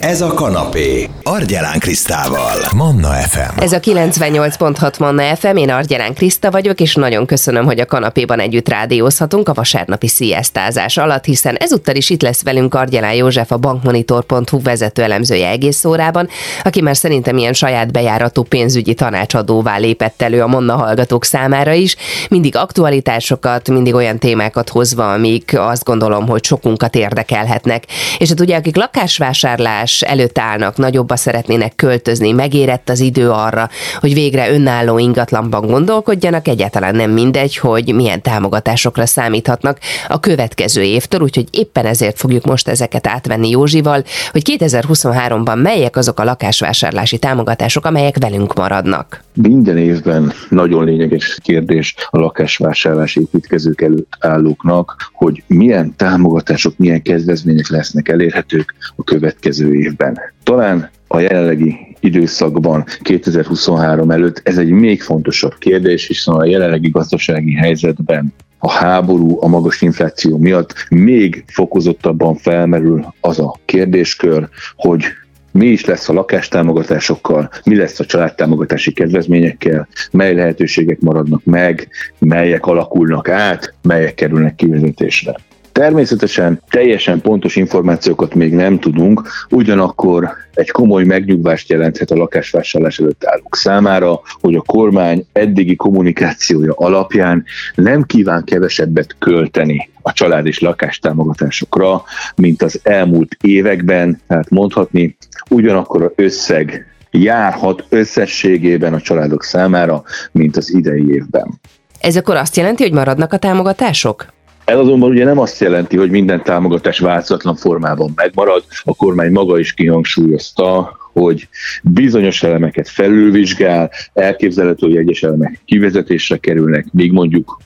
[0.00, 1.08] Ez a kanapé.
[1.22, 2.56] Argyelán Krisztával.
[2.74, 3.60] Manna FM.
[3.60, 8.40] Ez a 98.6 Manna FM, én Argyelán Kriszta vagyok, és nagyon köszönöm, hogy a kanapéban
[8.40, 13.56] együtt rádiózhatunk a vasárnapi sziasztázás alatt, hiszen ezúttal is itt lesz velünk Argyelán József, a
[13.56, 16.28] bankmonitor.hu vezető elemzője egész órában,
[16.64, 21.96] aki már szerintem ilyen saját bejáratú pénzügyi tanácsadóvá lépett elő a Manna hallgatók számára is,
[22.28, 27.84] mindig aktualitásokat, mindig olyan témákat hozva, amik azt gondolom, hogy sokunkat érdekelhetnek.
[28.18, 33.68] És hát ugye, akik lakásvásárlás választás előtt állnak, nagyobba szeretnének költözni, megérett az idő arra,
[34.00, 41.20] hogy végre önálló ingatlanban gondolkodjanak, egyáltalán nem mindegy, hogy milyen támogatásokra számíthatnak a következő évtől,
[41.20, 47.84] úgyhogy éppen ezért fogjuk most ezeket átvenni Józsival, hogy 2023-ban melyek azok a lakásvásárlási támogatások,
[47.84, 49.22] amelyek velünk maradnak.
[49.42, 57.68] Minden évben nagyon lényeges kérdés a lakásvásárlás építkezők előtt állóknak, hogy milyen támogatások, milyen kezdvezmények
[57.68, 60.18] lesznek elérhetők a következő évben.
[60.42, 67.54] Talán a jelenlegi időszakban, 2023 előtt ez egy még fontosabb kérdés, hiszen a jelenlegi gazdasági
[67.54, 75.04] helyzetben a háború, a magas infláció miatt még fokozottabban felmerül az a kérdéskör, hogy
[75.52, 82.66] mi is lesz a lakástámogatásokkal, mi lesz a családtámogatási kedvezményekkel, mely lehetőségek maradnak meg, melyek
[82.66, 85.34] alakulnak át, melyek kerülnek kivezetésre.
[85.72, 93.24] Természetesen teljesen pontos információkat még nem tudunk, ugyanakkor egy komoly megnyugvást jelenthet a lakásvásárlás előtt
[93.24, 100.60] állók számára, hogy a kormány eddigi kommunikációja alapján nem kíván kevesebbet költeni a család és
[100.60, 102.02] lakástámogatásokra,
[102.36, 105.16] mint az elmúlt években, tehát mondhatni
[105.50, 111.60] ugyanakkor a összeg járhat összességében a családok számára, mint az idei évben.
[112.00, 114.26] Ez akkor azt jelenti, hogy maradnak a támogatások?
[114.70, 118.64] Ez azonban ugye nem azt jelenti, hogy minden támogatás változatlan formában megmarad.
[118.84, 121.48] A kormány maga is kihangsúlyozta, hogy
[121.82, 127.60] bizonyos elemeket felülvizsgál, elképzelhető, hogy egyes elemek kivezetésre kerülnek, még mondjuk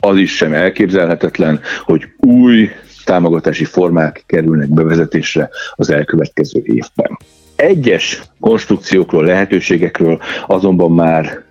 [0.00, 2.68] az is sem elképzelhetetlen, hogy új
[3.04, 7.18] támogatási formák kerülnek bevezetésre az elkövetkező évben.
[7.56, 11.44] Egyes konstrukciókról, lehetőségekről azonban már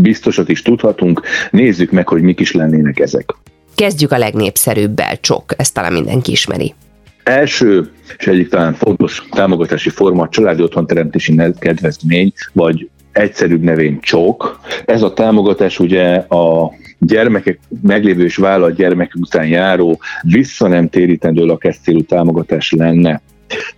[0.00, 3.34] biztosat is tudhatunk, nézzük meg, hogy mik is lennének ezek.
[3.74, 6.74] Kezdjük a legnépszerűbbel, csok, ezt talán mindenki ismeri.
[7.22, 14.60] Első és egyik talán fontos támogatási forma a családi otthonteremtési kedvezmény, vagy egyszerűbb nevén csok.
[14.84, 21.44] Ez a támogatás ugye a gyermekek, meglévő és vállalt gyermekek után járó, vissza nem térítendő
[21.44, 23.20] lakáscélú támogatás lenne.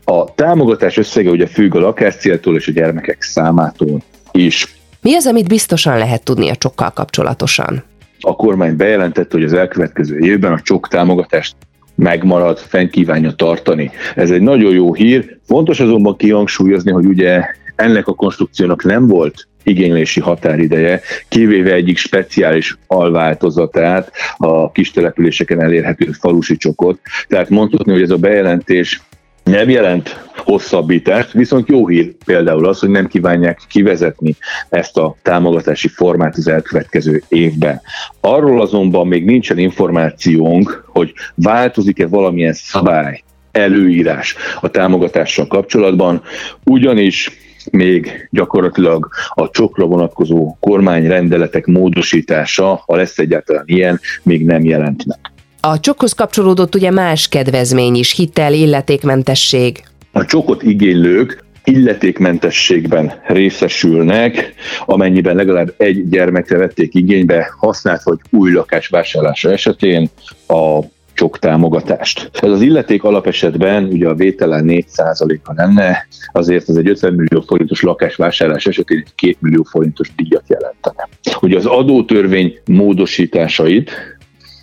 [0.04, 4.02] A támogatás összege ugye függ a lakáscéltól és a gyermekek számától
[4.32, 4.76] is.
[5.00, 7.84] Mi az, amit biztosan lehet tudni a csokkal kapcsolatosan?
[8.22, 11.56] A kormány bejelentette, hogy az elkövetkező évben a csok támogatást
[11.94, 13.90] megmarad, fenn kívánja tartani.
[14.14, 15.38] Ez egy nagyon jó hír.
[15.46, 17.44] Fontos azonban kihangsúlyozni, hogy ugye
[17.76, 26.10] ennek a konstrukciónak nem volt igénylési határideje, kivéve egyik speciális alváltozatát, a kis településeken elérhető
[26.12, 27.00] falusi csokot.
[27.28, 29.02] Tehát mondhatni, hogy ez a bejelentés
[29.44, 34.36] nem jelent hosszabbítást, viszont jó hír például az, hogy nem kívánják kivezetni
[34.68, 37.80] ezt a támogatási formát az elkövetkező évben.
[38.20, 46.22] Arról azonban még nincsen információnk, hogy változik-e valamilyen szabály, előírás a támogatással kapcsolatban,
[46.64, 47.30] ugyanis
[47.70, 55.31] még gyakorlatilag a csokra vonatkozó kormányrendeletek módosítása, ha lesz egyáltalán ilyen, még nem jelent meg.
[55.64, 59.82] A csokhoz kapcsolódott ugye más kedvezmény is, hitel, illetékmentesség.
[60.12, 68.88] A csokot igénylők illetékmentességben részesülnek, amennyiben legalább egy gyermekre vették igénybe használt vagy új lakás
[68.88, 70.08] vásárlása esetén
[70.46, 70.80] a
[71.14, 72.30] csok támogatást.
[72.40, 77.82] Ez az illeték alapesetben ugye a vételen 4%-a lenne, azért ez egy 50 millió forintos
[77.82, 81.08] lakásvásárlás esetén 2 millió forintos díjat jelentene.
[81.40, 83.90] Ugye az adótörvény módosításait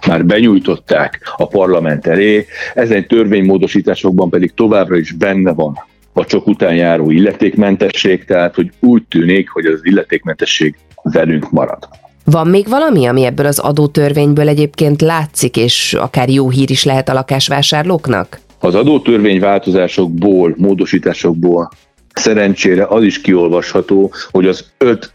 [0.10, 6.76] már benyújtották a parlament elé, ezen törvénymódosításokban pedig továbbra is benne van a csak után
[6.76, 11.90] járó illetékmentesség, tehát hogy úgy tűnik, hogy az illetékmentesség velünk marad.
[12.26, 17.10] Van még valami, ami ebből az adótörvényből egyébként látszik, és akár jó hír is lehet
[17.10, 18.40] a lakásvásárlóknak?
[18.60, 21.70] Az adótörvény változásokból, módosításokból
[22.14, 25.12] szerencsére az is kiolvasható, hogy az 5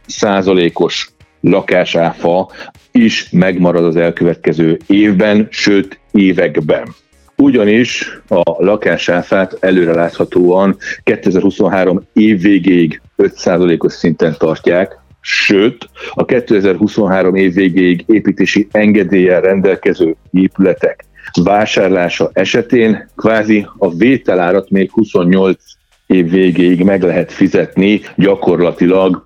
[0.73, 1.14] os
[1.45, 2.51] lakásáfa
[2.93, 6.89] is megmarad az elkövetkező évben, sőt években.
[7.37, 18.05] Ugyanis a lakásáfát előreláthatóan 2023 év végéig 5%-os szinten tartják, sőt a 2023 év végéig
[18.07, 21.05] építési engedéllyel rendelkező épületek
[21.43, 25.63] vásárlása esetén kvázi a vételárat még 28
[26.07, 29.23] év végéig meg lehet fizetni gyakorlatilag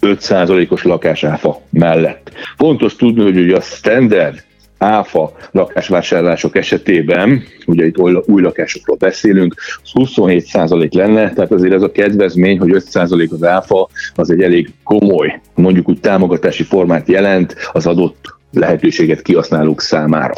[0.00, 2.30] 5%-os lakásáfa mellett.
[2.56, 4.44] Fontos tudni, hogy a standard
[4.78, 9.54] áfa lakásvásárlások esetében, ugye itt új lakásokról beszélünk,
[9.94, 15.40] 27% lenne, tehát azért ez a kedvezmény, hogy 5% az áfa, az egy elég komoly,
[15.54, 20.34] mondjuk úgy támogatási formát jelent az adott lehetőséget kihasználók számára.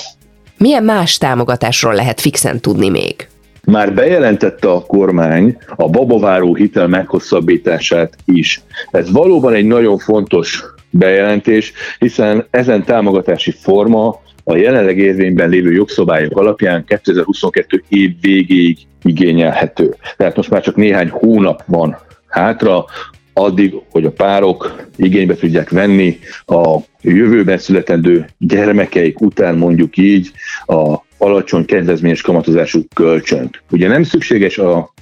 [0.58, 3.27] Milyen más támogatásról lehet fixen tudni még?
[3.70, 8.62] Már bejelentette a kormány a babaváró hitel meghosszabbítását is.
[8.90, 16.38] Ez valóban egy nagyon fontos bejelentés, hiszen ezen támogatási forma a jelenleg érvényben lévő jogszabályok
[16.38, 19.94] alapján 2022 év végéig igényelhető.
[20.16, 21.98] Tehát most már csak néhány hónap van
[22.28, 22.84] hátra,
[23.32, 30.30] addig, hogy a párok igénybe tudják venni a jövőben születendő gyermekeik után mondjuk így
[30.66, 33.62] a alacsony kedvezményes kamatozású kölcsönt.
[33.70, 34.92] Ugye nem szükséges a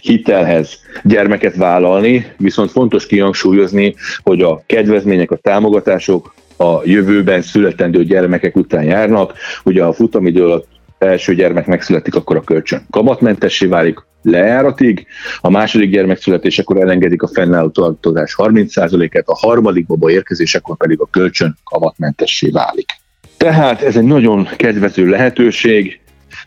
[0.00, 8.56] hitelhez gyermeket vállalni, viszont fontos kihangsúlyozni, hogy a kedvezmények, a támogatások a jövőben születendő gyermekek
[8.56, 9.32] után járnak.
[9.64, 10.66] Ugye a futamidő alatt
[10.98, 15.06] első gyermek megszületik, akkor a kölcsön kamatmentessé válik lejáratig,
[15.40, 21.08] a második gyermek születésekor elengedik a fennálló tartozás 30%-et, a harmadik baba érkezésekor pedig a
[21.10, 22.92] kölcsön kamatmentessé válik.
[23.36, 26.00] Tehát ez egy nagyon kedvező lehetőség,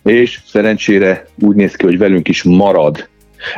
[0.03, 3.09] és szerencsére úgy néz ki, hogy velünk is marad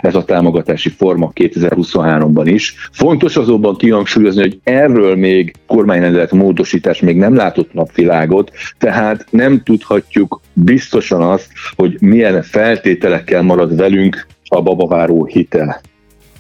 [0.02, 2.76] ez a támogatási forma 2023-ban is.
[2.92, 10.42] Fontos azonban kihangsúlyozni, hogy erről még kormányrendelet módosítás még nem látott napvilágot, tehát nem tudhatjuk
[10.54, 15.82] biztosan azt, hogy milyen feltételekkel marad velünk a babaváró hitel.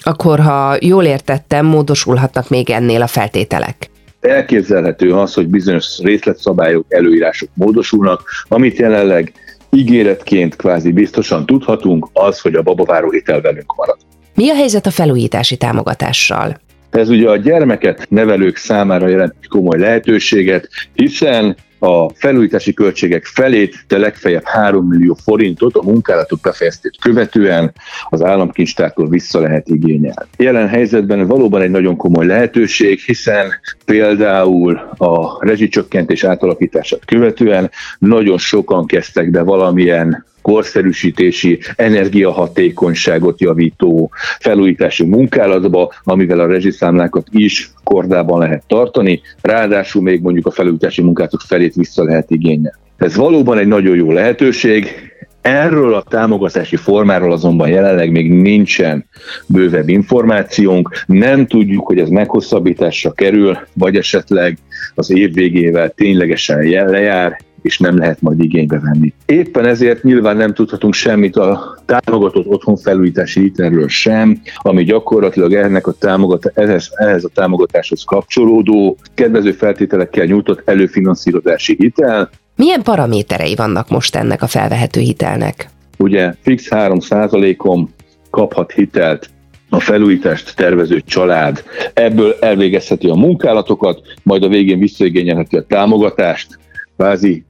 [0.04, 3.91] Akkor, ha jól értettem, módosulhatnak még ennél a feltételek.
[4.22, 9.32] Elképzelhető az, hogy bizonyos részletszabályok, előírások módosulnak, amit jelenleg
[9.70, 13.98] ígéretként kvázi biztosan tudhatunk, az, hogy a babaváró hitel velünk marad.
[14.36, 16.60] Mi a helyzet a felújítási támogatással?
[16.90, 23.98] Ez ugye a gyermeket nevelők számára jelent komoly lehetőséget, hiszen a felújítási költségek felét, de
[23.98, 27.74] legfeljebb 3 millió forintot a munkálatok befejeztét követően
[28.10, 30.26] az államkincstártól vissza lehet igényelni.
[30.38, 33.52] Jelen helyzetben valóban egy nagyon komoly lehetőség, hiszen
[33.86, 37.70] például a rezsicsökkentés átalakítását követően
[38.00, 48.40] nagyon sokan kezdtek be valamilyen korszerűsítési, energiahatékonyságot javító felújítási munkálatba, amivel a rezsiszámlákat is kordában
[48.40, 52.78] lehet tartani, ráadásul még mondjuk a felújítási munkálatok felét vissza lehet igényelni.
[52.98, 55.12] Ez valóban egy nagyon jó lehetőség,
[55.42, 59.06] Erről a támogatási formáról azonban jelenleg még nincsen
[59.48, 64.58] bővebb információnk, nem tudjuk, hogy ez meghosszabbításra kerül, vagy esetleg
[64.96, 69.14] az év végével ténylegesen lejár, és nem lehet majd igénybe venni.
[69.26, 75.92] Éppen ezért nyilván nem tudhatunk semmit a támogatott otthonfelújítási hitelről sem, ami gyakorlatilag ennek a
[75.92, 82.30] támogat, ehhez, ehhez a támogatáshoz kapcsolódó, kedvező feltételekkel nyújtott előfinanszírozási hitel.
[82.56, 85.70] Milyen paraméterei vannak most ennek a felvehető hitelnek?
[85.98, 87.90] Ugye fix 3%-on
[88.30, 89.30] kaphat hitelt
[89.70, 91.64] a felújítást tervező család.
[91.94, 96.60] Ebből elvégezheti a munkálatokat, majd a végén visszaigényelheti a támogatást,
[96.98, 97.44] kvázi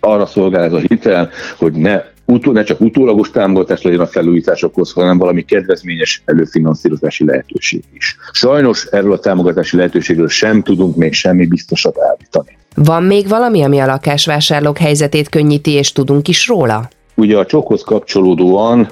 [0.00, 4.92] arra szolgál ez a hitel, hogy ne utó, ne csak utólagos támogatás legyen a felújításokhoz,
[4.92, 8.16] hanem valami kedvezményes előfinanszírozási lehetőség is.
[8.32, 12.56] Sajnos erről a támogatási lehetőségről sem tudunk még semmi biztosat állítani.
[12.74, 16.88] Van még valami, ami a lakásvásárlók helyzetét könnyíti, és tudunk is róla?
[17.18, 18.88] Ugye a csokhoz kapcsolódóan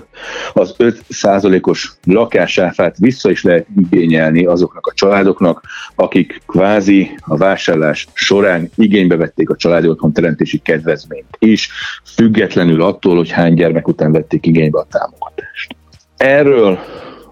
[0.52, 5.62] az 5%-os lakásáfát vissza is lehet igényelni azoknak a családoknak,
[5.94, 11.70] akik kvázi a vásárlás során igénybe vették a családi otthon teremtési kedvezményt is,
[12.14, 15.76] függetlenül attól, hogy hány gyermek után vették igénybe a támogatást.
[16.16, 16.78] Erről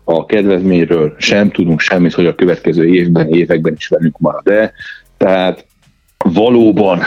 [0.05, 4.73] a kedvezményről sem tudunk semmit, hogy a következő évben, években is velünk marad-e.
[5.17, 5.67] Tehát
[6.19, 7.01] valóban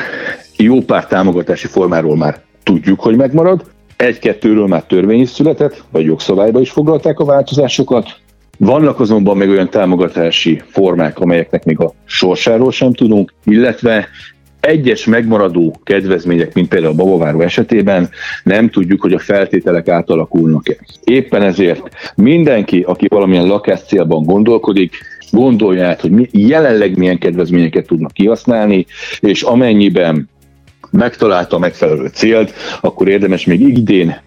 [0.58, 6.60] jó pár támogatási formáról már tudjuk, hogy megmarad, egy-kettőről már törvény is született, vagy jogszabályba
[6.60, 8.20] is foglalták a változásokat.
[8.58, 14.08] Vannak azonban még olyan támogatási formák, amelyeknek még a sorsáról sem tudunk, illetve
[14.60, 18.10] egyes megmaradó kedvezmények, mint például a babaváró esetében
[18.44, 20.76] nem tudjuk, hogy a feltételek átalakulnak-e.
[21.04, 21.82] Éppen ezért
[22.16, 24.96] mindenki, aki valamilyen lakás célban gondolkodik,
[25.32, 28.86] gondolja át, hogy jelenleg milyen kedvezményeket tudnak kihasználni,
[29.20, 30.30] és amennyiben
[30.92, 34.22] megtalálta a megfelelő célt, akkor érdemes még idén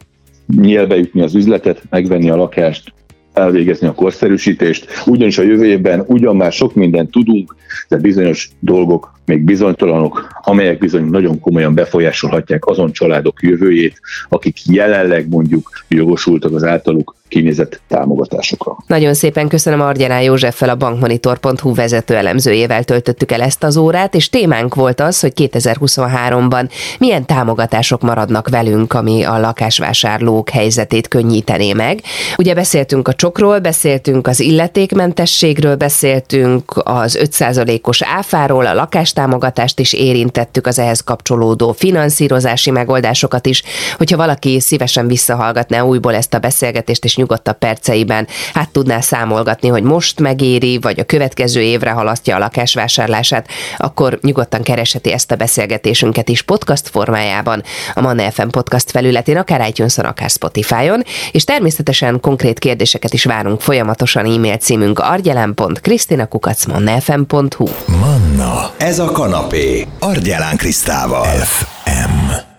[0.56, 2.92] nyílbe jutni az üzletet, megvenni a lakást,
[3.32, 7.56] elvégezni a korszerűsítést, ugyanis a jövő évben ugyan már sok mindent tudunk,
[7.88, 15.28] de bizonyos dolgok még bizonytalanok, amelyek bizony nagyon komolyan befolyásolhatják azon családok jövőjét, akik jelenleg
[15.28, 18.76] mondjuk jogosultak az általuk kinézett támogatásokra.
[18.86, 24.30] Nagyon szépen köszönöm Argyelán Józseffel, a bankmonitor.hu vezető elemzőjével töltöttük el ezt az órát, és
[24.30, 32.00] témánk volt az, hogy 2023-ban milyen támogatások maradnak velünk, ami a lakásvásárlók helyzetét könnyítené meg.
[32.36, 40.66] Ugye beszéltünk a csokról, beszéltünk az illetékmentességről, beszéltünk az 5%-os áfáról, a lakástámogatást is érintettük,
[40.66, 43.62] az ehhez kapcsolódó finanszírozási megoldásokat is.
[43.96, 48.26] Hogyha valaki szívesen visszahallgatná újból ezt a beszélgetést, és nyugodtabb perceiben.
[48.54, 54.62] Hát tudná számolgatni, hogy most megéri, vagy a következő évre halasztja a lakásvásárlását, akkor nyugodtan
[54.62, 57.62] keresheti ezt a beszélgetésünket is podcast formájában
[57.94, 63.60] a Manna FM podcast felületén, akár itunes akár Spotify-on, és természetesen konkrét kérdéseket is várunk
[63.60, 67.68] folyamatosan e-mail címünk argyelen.krisztinakukacmannafm.hu
[68.00, 71.24] Manna, ez a kanapé, Argyelán Krisztával.
[71.24, 72.49] FM.